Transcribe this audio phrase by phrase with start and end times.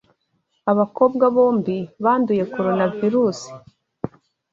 [0.71, 3.39] Abakobwa bombi banduye Coronavirus